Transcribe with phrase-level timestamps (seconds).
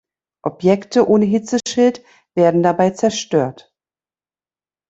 [0.41, 2.03] Objekte ohne Hitzeschild
[2.33, 3.71] werden dabei zerstört.